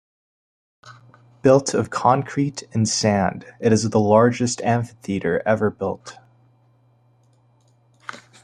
[1.43, 6.17] Built of concrete and sand, it is the largest amphitheatre ever built.